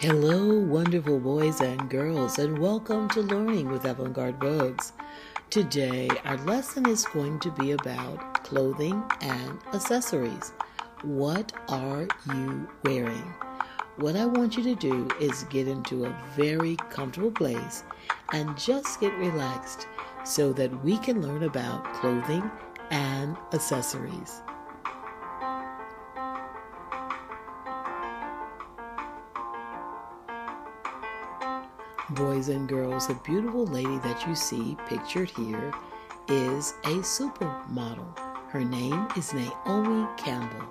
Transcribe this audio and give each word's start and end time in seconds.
Hello, 0.00 0.58
wonderful 0.58 1.20
boys 1.20 1.60
and 1.60 1.90
girls, 1.90 2.38
and 2.38 2.58
welcome 2.58 3.06
to 3.10 3.20
Learning 3.20 3.68
with 3.68 3.84
Avant 3.84 4.14
Garde. 4.14 4.80
Today, 5.50 6.08
our 6.24 6.38
lesson 6.46 6.88
is 6.88 7.04
going 7.04 7.38
to 7.40 7.50
be 7.50 7.72
about 7.72 8.42
clothing 8.42 9.02
and 9.20 9.58
accessories. 9.74 10.54
What 11.02 11.52
are 11.68 12.08
you 12.32 12.66
wearing? 12.82 13.34
What 13.96 14.16
I 14.16 14.24
want 14.24 14.56
you 14.56 14.62
to 14.62 14.74
do 14.74 15.06
is 15.20 15.44
get 15.50 15.68
into 15.68 16.06
a 16.06 16.16
very 16.34 16.76
comfortable 16.88 17.30
place 17.30 17.84
and 18.32 18.56
just 18.56 19.00
get 19.00 19.12
relaxed 19.18 19.86
so 20.24 20.54
that 20.54 20.82
we 20.82 20.96
can 20.96 21.20
learn 21.20 21.42
about 21.42 21.84
clothing 21.92 22.50
and 22.90 23.36
accessories. 23.52 24.40
Boys 32.14 32.48
and 32.48 32.68
girls, 32.68 33.06
the 33.06 33.14
beautiful 33.14 33.66
lady 33.66 33.98
that 33.98 34.26
you 34.26 34.34
see 34.34 34.76
pictured 34.86 35.30
here 35.30 35.72
is 36.28 36.74
a 36.84 36.98
supermodel. 36.98 38.18
Her 38.48 38.64
name 38.64 39.06
is 39.16 39.32
Naomi 39.32 40.08
Campbell. 40.16 40.66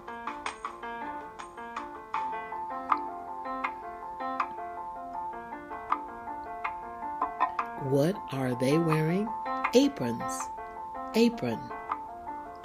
What 7.84 8.16
are 8.34 8.54
they 8.56 8.78
wearing? 8.78 9.30
Aprons. 9.74 10.50
Apron. 11.16 11.60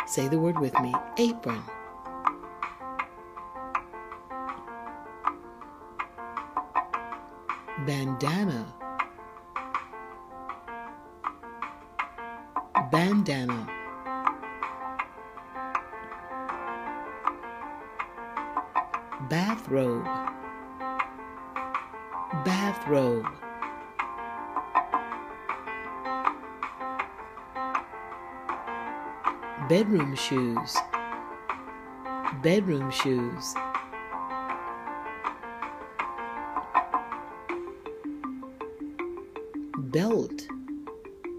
Say 0.06 0.28
the 0.28 0.38
word 0.38 0.58
with 0.58 0.78
me 0.80 0.92
apron. 1.16 1.62
Bandana. 7.86 8.66
Bandana. 12.90 13.68
Bathrobe. 19.28 20.04
Bathrobe. 22.44 23.26
Bedroom 29.68 30.14
shoes. 30.14 30.76
Bedroom 32.42 32.90
shoes 32.90 33.54
belt. 40.26 40.46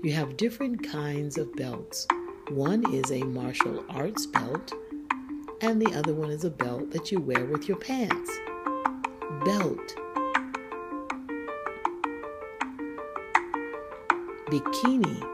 You 0.03 0.14
have 0.14 0.38
different 0.38 0.83
kinds 0.83 1.38
of 1.38 1.53
belts. 1.55 2.08
One 2.50 2.94
is 2.94 3.11
a 3.11 3.23
martial 3.23 3.83
arts 3.89 4.25
belt, 4.28 4.73
and 5.61 5.81
the 5.81 5.94
other 5.97 6.14
one 6.14 6.30
is 6.30 6.44
a 6.44 6.50
belt 6.50 6.91
that 6.91 7.11
you 7.11 7.19
wear 7.19 7.45
with 7.45 7.67
your 7.67 7.78
pants. 7.78 8.31
Belt. 9.44 9.95
Bikini. 14.47 15.31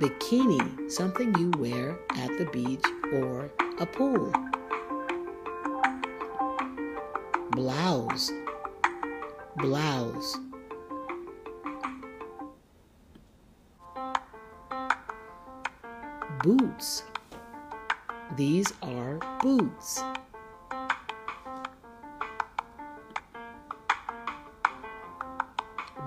Bikini, 0.00 0.90
something 0.90 1.34
you 1.38 1.52
wear 1.58 1.98
at 2.16 2.36
the 2.38 2.46
beach 2.46 2.84
or 3.12 3.50
a 3.78 3.86
pool. 3.86 4.32
Blouse. 7.52 8.32
Blouse 9.56 10.36
boots. 16.44 17.04
These 18.36 18.70
are 18.82 19.18
boots. 19.40 20.02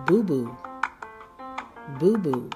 Boubou. 0.06 0.56
Boo 1.98 2.18
boo. 2.20 2.50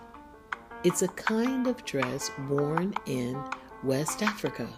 It's 0.83 1.01
a 1.01 1.07
kind 1.07 1.65
of 1.65 1.83
dress 1.83 2.29
worn 2.47 2.93
in 3.07 3.35
West 3.83 4.21
Africa. 4.21 4.69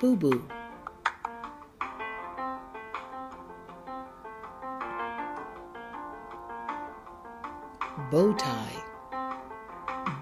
Boubou. 0.00 0.40
Bow 8.10 8.32
tie. 8.32 8.82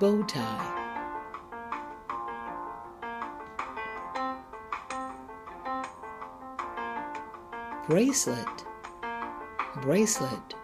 Bow 0.01 0.23
tie. 0.25 0.78
Bracelet, 7.89 8.67
bracelet. 9.81 10.55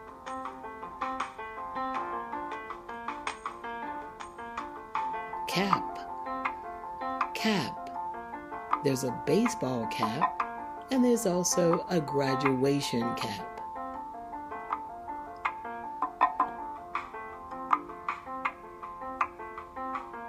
Cap, 5.48 5.98
cap. 7.32 7.88
There's 8.84 9.04
a 9.04 9.22
baseball 9.24 9.86
cap, 9.86 10.42
and 10.90 11.02
there's 11.02 11.24
also 11.24 11.86
a 11.88 11.98
graduation 11.98 13.14
cap. 13.14 13.62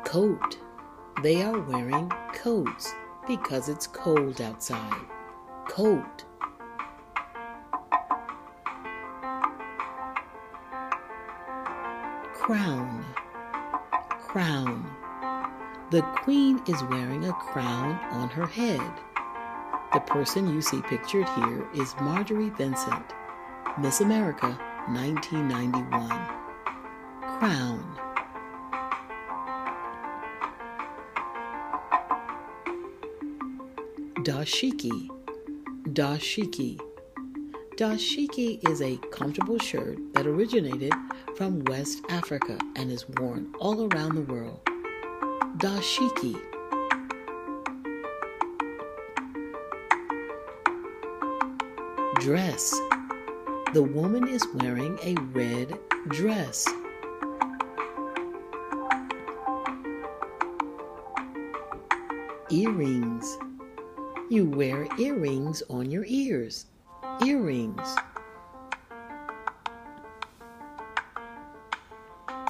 Coat. 0.05 0.59
They 1.21 1.43
are 1.43 1.59
wearing 1.59 2.09
coats 2.33 2.93
because 3.27 3.67
it's 3.67 3.85
cold 3.85 4.39
outside. 4.39 5.01
Coat. 5.67 6.23
Crown. 12.45 13.03
Crown. 14.27 14.85
The 15.89 16.03
queen 16.03 16.61
is 16.67 16.83
wearing 16.83 17.25
a 17.25 17.33
crown 17.33 17.95
on 18.11 18.29
her 18.29 18.45
head. 18.45 18.79
The 19.91 19.99
person 20.01 20.53
you 20.53 20.61
see 20.61 20.79
pictured 20.83 21.27
here 21.29 21.67
is 21.73 21.95
Marjorie 22.01 22.51
Vincent, 22.51 23.13
Miss 23.79 23.99
America 24.01 24.49
1991. 24.89 26.07
Crown. 27.39 27.83
Dashiki. 34.23 35.09
Dashiki. 35.87 36.84
Dashiki 37.77 38.65
is 38.69 38.81
a 38.81 38.95
comfortable 39.11 39.59
shirt 39.59 39.97
that 40.13 40.25
originated 40.25 40.93
from 41.35 41.61
West 41.65 42.01
Africa 42.09 42.57
and 42.77 42.89
is 42.89 43.05
worn 43.17 43.53
all 43.59 43.93
around 43.93 44.15
the 44.15 44.21
world. 44.21 44.61
Dashiki. 45.57 46.39
Dress. 52.21 52.71
The 53.73 53.83
woman 53.83 54.29
is 54.29 54.47
wearing 54.53 54.97
a 55.03 55.15
red 55.33 55.77
dress. 56.07 56.65
Earrings. 62.49 63.37
You 64.29 64.45
wear 64.45 64.87
earrings 64.97 65.61
on 65.69 65.91
your 65.91 66.05
ears. 66.07 66.67
Earrings. 67.23 67.95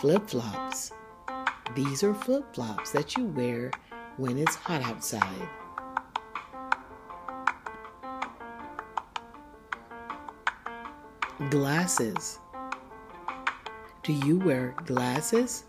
flip 0.05 0.29
flops. 0.29 0.91
These 1.73 2.03
are 2.03 2.13
flip 2.13 2.53
flops 2.53 2.91
that 2.91 3.17
you 3.17 3.25
wear 3.25 3.71
when 4.17 4.37
it's 4.37 4.53
hot 4.53 4.83
outside. 4.83 5.49
Glasses. 11.49 12.37
Do 14.03 14.13
you 14.13 14.37
wear 14.37 14.75
glasses? 14.85 15.63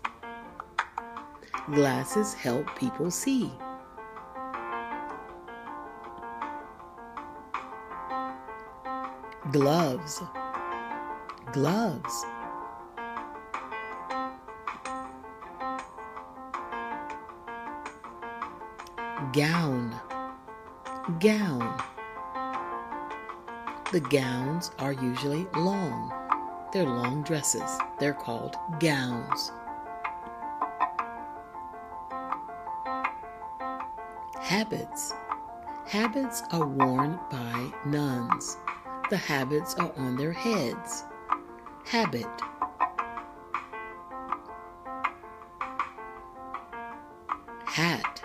Glasses 1.73 2.35
help 2.35 2.67
people 2.75 3.09
see. 3.09 3.51
Gloves. 9.51 10.21
Gloves. 11.53 12.25
gown, 19.33 19.95
gown. 21.19 21.81
The 23.91 23.99
gowns 23.99 24.71
are 24.79 24.93
usually 24.93 25.45
long. 25.55 26.11
They're 26.73 26.85
long 26.85 27.23
dresses. 27.23 27.77
They're 27.99 28.13
called 28.13 28.55
gowns. 28.79 29.51
Habits. 34.41 35.13
Habits 35.85 36.43
are 36.51 36.67
worn 36.67 37.19
by 37.29 37.71
nuns. 37.85 38.57
The 39.09 39.15
habits 39.15 39.73
are 39.75 39.93
on 39.95 40.17
their 40.17 40.33
heads. 40.33 41.05
Habit. 41.85 42.27
Hat. 47.65 48.21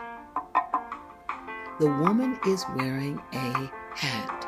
The 1.78 1.86
woman 1.86 2.36
is 2.48 2.64
wearing 2.74 3.22
a 3.32 3.70
hat. 3.94 4.44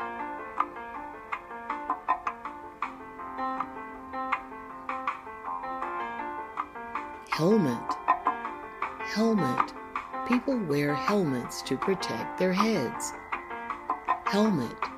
Helmet. 7.29 7.93
Helmet. 8.99 9.73
People 10.27 10.57
wear 10.57 10.93
helmets 10.93 11.61
to 11.61 11.77
protect 11.77 12.37
their 12.37 12.51
heads. 12.51 13.13
Helmet. 14.25 14.94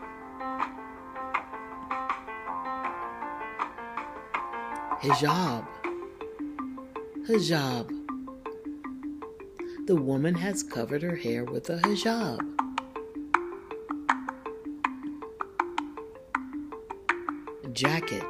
Hijab. 5.01 5.67
Hijab. 7.27 7.87
The 9.85 9.95
woman 9.95 10.33
has 10.33 10.63
covered 10.63 11.03
her 11.03 11.15
hair 11.15 11.45
with 11.45 11.69
a 11.69 11.77
hijab. 11.77 12.41
Jacket. 17.73 18.23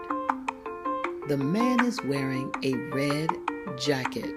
The 1.30 1.38
man 1.38 1.86
is 1.86 2.04
wearing 2.04 2.52
a 2.62 2.74
red 2.94 3.30
jacket. 3.80 4.36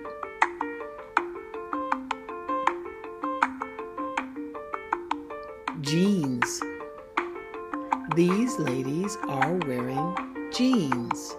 Jeans. 5.81 6.62
These 8.15 8.56
ladies 8.61 9.17
are 9.27 9.55
wearing 9.67 10.15
jeans. 10.53 11.35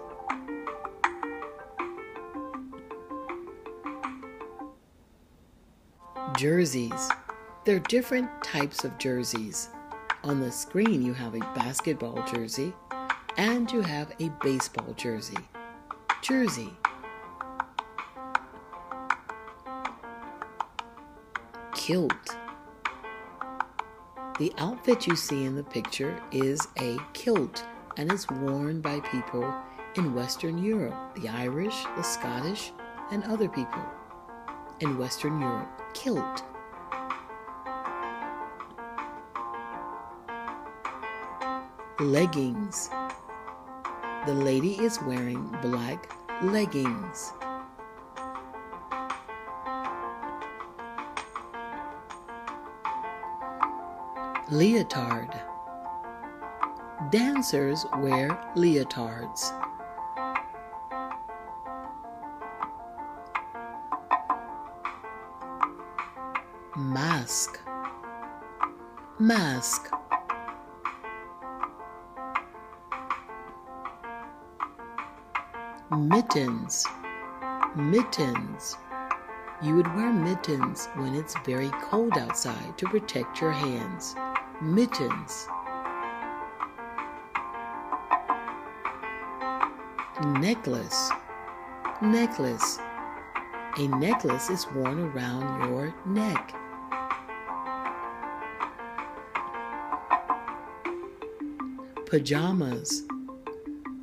Jerseys. 6.42 7.08
There 7.64 7.76
are 7.76 7.86
different 7.88 8.28
types 8.42 8.82
of 8.82 8.98
jerseys. 8.98 9.68
On 10.24 10.40
the 10.40 10.50
screen, 10.50 11.00
you 11.00 11.14
have 11.14 11.36
a 11.36 11.52
basketball 11.54 12.20
jersey 12.26 12.74
and 13.36 13.70
you 13.70 13.80
have 13.80 14.12
a 14.18 14.28
baseball 14.42 14.92
jersey. 14.94 15.36
Jersey. 16.20 16.74
Kilt. 21.76 22.36
The 24.40 24.52
outfit 24.58 25.06
you 25.06 25.14
see 25.14 25.44
in 25.44 25.54
the 25.54 25.62
picture 25.62 26.20
is 26.32 26.66
a 26.80 26.98
kilt 27.12 27.64
and 27.96 28.10
is 28.10 28.28
worn 28.28 28.80
by 28.80 28.98
people 28.98 29.54
in 29.94 30.12
Western 30.12 30.58
Europe, 30.58 31.14
the 31.14 31.28
Irish, 31.28 31.84
the 31.96 32.02
Scottish, 32.02 32.72
and 33.12 33.22
other 33.22 33.48
people 33.48 33.84
in 34.82 34.98
Western 34.98 35.40
Europe. 35.40 35.94
Kilt. 35.94 36.42
Leggings. 42.00 42.90
The 44.26 44.34
lady 44.34 44.74
is 44.80 45.00
wearing 45.02 45.44
black 45.62 46.12
leggings. 46.42 47.32
Leotard. 54.50 55.32
Dancers 57.10 57.86
wear 57.98 58.30
leotards. 58.56 59.71
Mask. 69.34 69.90
Mittens. 75.90 76.86
Mittens. 77.74 78.76
You 79.62 79.76
would 79.76 79.86
wear 79.96 80.12
mittens 80.12 80.88
when 80.96 81.14
it's 81.14 81.34
very 81.46 81.70
cold 81.80 82.18
outside 82.18 82.76
to 82.76 82.86
protect 82.88 83.40
your 83.40 83.52
hands. 83.52 84.14
Mittens. 84.60 85.48
Necklace. 90.22 91.10
Necklace. 92.02 92.78
A 93.78 93.88
necklace 93.88 94.50
is 94.50 94.66
worn 94.74 94.98
around 94.98 95.70
your 95.70 95.94
neck. 96.04 96.54
Pajamas. 102.12 103.04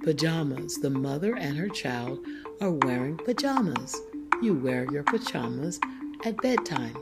Pajamas. 0.03 0.77
The 0.81 0.89
mother 0.89 1.35
and 1.37 1.55
her 1.55 1.69
child 1.69 2.17
are 2.59 2.71
wearing 2.71 3.17
pajamas. 3.17 3.95
You 4.41 4.55
wear 4.55 4.91
your 4.91 5.03
pajamas 5.03 5.79
at 6.25 6.35
bedtime. 6.37 6.97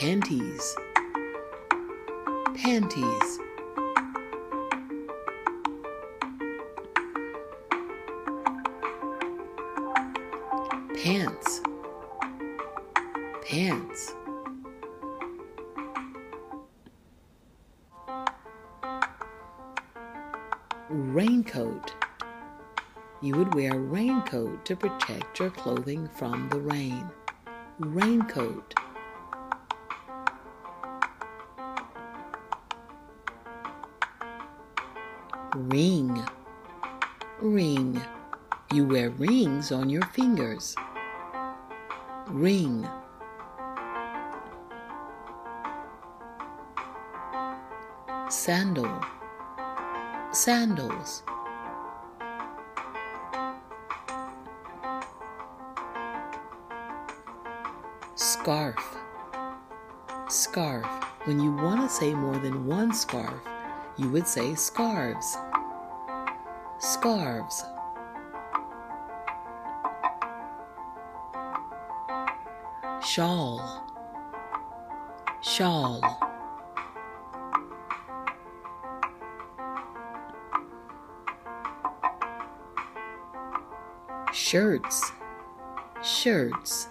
Panties. 0.00 0.76
Panties. 2.56 3.38
Pants. 10.96 11.60
Pants. 13.44 14.17
Raincoat. 21.18 21.94
You 23.22 23.34
would 23.34 23.52
wear 23.52 23.74
a 23.74 23.76
raincoat 23.76 24.64
to 24.64 24.76
protect 24.76 25.40
your 25.40 25.50
clothing 25.50 26.08
from 26.14 26.48
the 26.48 26.60
rain. 26.60 27.10
Raincoat. 27.80 28.72
Ring. 35.56 36.24
Ring. 37.40 38.00
You 38.72 38.86
wear 38.86 39.10
rings 39.10 39.72
on 39.72 39.90
your 39.90 40.06
fingers. 40.12 40.76
Ring. 42.28 42.88
Sandal. 48.28 49.17
Sandals. 50.30 51.22
Scarf. 58.14 58.96
Scarf. 60.28 60.86
When 61.24 61.40
you 61.40 61.50
want 61.52 61.80
to 61.80 61.88
say 61.88 62.12
more 62.12 62.38
than 62.38 62.66
one 62.66 62.92
scarf, 62.92 63.40
you 63.96 64.10
would 64.10 64.28
say 64.28 64.54
scarves. 64.54 65.38
Scarves. 66.78 67.64
Shawl. 73.02 73.82
Shawl. 75.40 76.27
Shirts. 84.48 85.12
Shirts. 86.02 86.88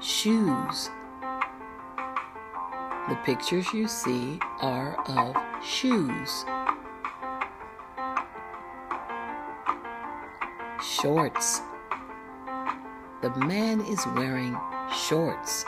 Shoes. 0.00 0.90
The 3.08 3.16
pictures 3.24 3.72
you 3.72 3.86
see 3.86 4.40
are 4.58 4.96
of 5.06 5.36
shoes. 5.64 6.44
shorts. 10.82 11.60
The 13.20 13.30
man 13.46 13.80
is 13.82 14.04
wearing 14.16 14.58
shorts. 14.92 15.64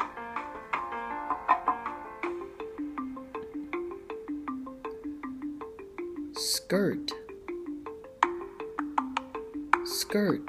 Skirt. 6.67 7.13
Skirt. 9.85 10.41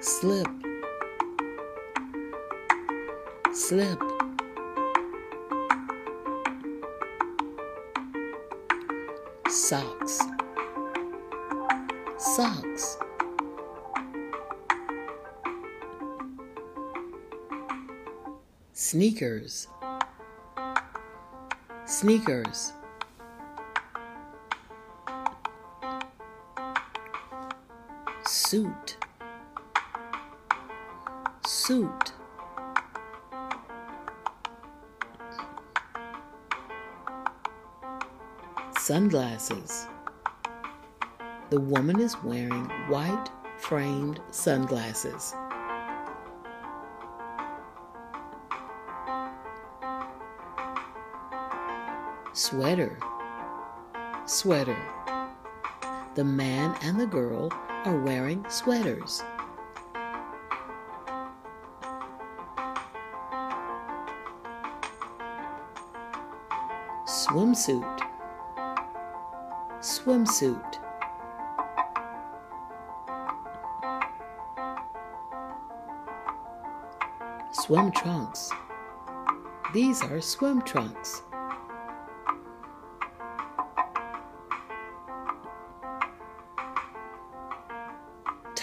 Slip. 0.00 0.48
Slip. 3.52 4.00
Socks. 9.48 10.20
Socks. 12.18 12.98
Sneakers. 18.72 19.68
Sneakers. 21.98 22.74
Suit. 28.26 28.98
Suit. 31.46 32.12
Sunglasses. 38.78 39.86
The 41.48 41.58
woman 41.58 41.98
is 41.98 42.14
wearing 42.22 42.66
white 42.90 43.30
framed 43.56 44.20
sunglasses. 44.30 45.34
Sweater. 52.48 52.96
Sweater. 54.24 54.78
The 56.14 56.22
man 56.22 56.76
and 56.80 57.00
the 57.00 57.04
girl 57.08 57.52
are 57.84 57.98
wearing 57.98 58.46
sweaters. 58.48 59.24
Swimsuit. 67.08 68.00
Swimsuit. 69.80 70.78
Swim 77.50 77.90
trunks. 77.90 78.52
These 79.74 80.00
are 80.04 80.20
swim 80.20 80.62
trunks. 80.62 81.22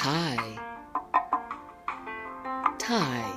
Tie. 0.03 0.60
Tie. 2.77 3.36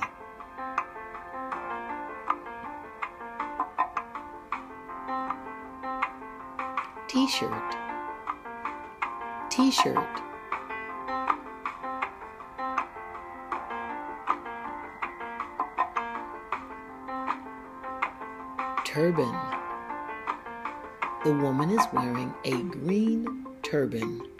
T-shirt. 7.07 7.75
T-shirt. 9.49 9.95
Turban. 18.83 19.33
The 21.23 21.31
woman 21.31 21.69
is 21.69 21.87
wearing 21.93 22.33
a 22.43 22.61
green 22.63 23.47
turban. 23.63 24.36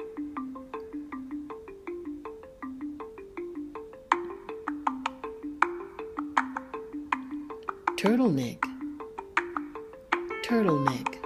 Turtleneck. 7.98 8.62
Turtleneck. 10.46 11.18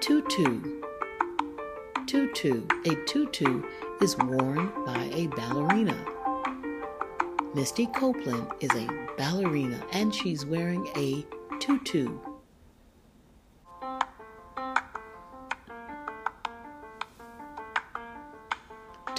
Tutu. 0.00 0.60
Tutu. 2.08 2.66
A 2.86 2.94
tutu 3.06 3.62
is 4.02 4.18
worn 4.18 4.72
by 4.84 5.08
a 5.14 5.28
ballerina. 5.28 5.96
Misty 7.54 7.86
Copeland 7.86 8.48
is 8.58 8.70
a 8.74 8.88
ballerina 9.16 9.80
and 9.92 10.12
she's 10.12 10.44
wearing 10.44 10.88
a 10.96 11.24
tutu. 11.60 12.18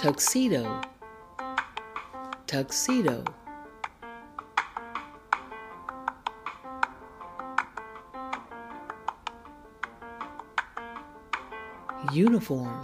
Tuxedo. 0.02 0.80
Tuxedo. 2.48 3.24
Uniform. 12.12 12.82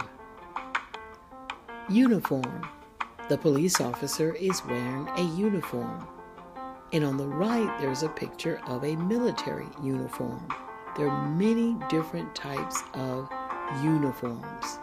Uniform. 1.89 2.65
The 3.27 3.37
police 3.37 3.81
officer 3.81 4.33
is 4.35 4.63
wearing 4.63 5.09
a 5.17 5.23
uniform. 5.35 6.07
And 6.93 7.03
on 7.03 7.17
the 7.17 7.27
right, 7.27 7.77
there's 7.81 8.03
a 8.03 8.07
picture 8.07 8.61
of 8.65 8.85
a 8.85 8.95
military 8.95 9.67
uniform. 9.83 10.47
There 10.95 11.09
are 11.09 11.27
many 11.27 11.75
different 11.89 12.33
types 12.33 12.81
of 12.93 13.29
uniforms. 13.83 14.79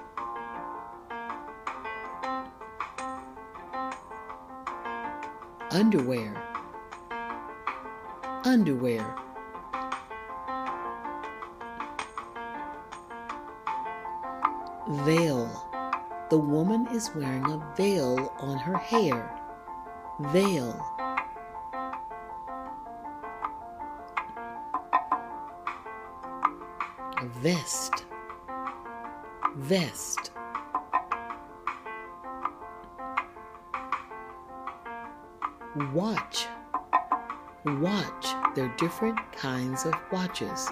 Underwear. 5.71 6.41
Underwear. 8.45 9.17
Veil. 15.05 15.51
The 16.31 16.39
woman 16.39 16.87
is 16.93 17.11
wearing 17.15 17.45
a 17.47 17.75
veil 17.77 18.33
on 18.39 18.59
her 18.59 18.77
hair. 18.77 19.29
Veil. 20.33 20.81
Vest. 27.43 28.05
Vest. 29.57 30.31
Watch. 35.77 36.47
Watch. 37.67 38.27
There 38.55 38.65
are 38.65 38.77
different 38.79 39.19
kinds 39.33 39.85
of 39.85 39.93
watches. 40.11 40.71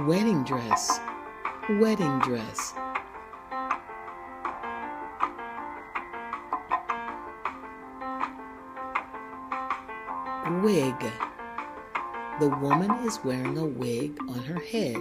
Wedding 0.00 0.42
dress. 0.42 0.98
Wedding 1.68 2.18
dress. 2.18 2.74
Wig. 10.60 10.96
The 12.40 12.48
woman 12.48 12.90
is 13.06 13.20
wearing 13.22 13.56
a 13.58 13.64
wig 13.64 14.18
on 14.28 14.40
her 14.40 14.58
head. 14.58 15.00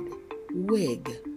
Wig. 0.51 1.33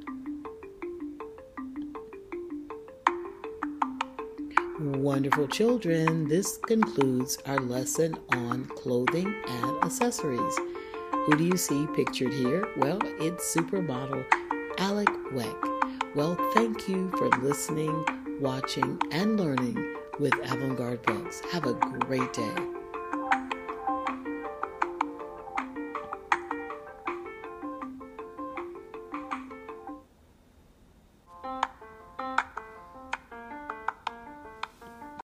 Wonderful 5.17 5.49
children, 5.49 6.29
this 6.29 6.59
concludes 6.59 7.39
our 7.47 7.57
lesson 7.57 8.19
on 8.33 8.67
clothing 8.67 9.35
and 9.49 9.83
accessories. 9.83 10.59
Who 11.11 11.39
do 11.39 11.45
you 11.45 11.57
see 11.57 11.87
pictured 11.97 12.35
here? 12.35 12.69
Well, 12.77 12.99
it's 13.19 13.57
supermodel 13.57 14.29
Alek 14.77 15.33
Wek. 15.33 16.15
Well, 16.15 16.37
thank 16.53 16.87
you 16.87 17.11
for 17.13 17.31
listening, 17.41 18.05
watching, 18.43 19.01
and 19.11 19.41
learning 19.41 19.97
with 20.19 20.35
Avant 20.53 20.77
Garde 20.77 21.03
Books. 21.05 21.41
Have 21.51 21.65
a 21.65 21.73
great 21.73 22.35
day. 22.35 22.76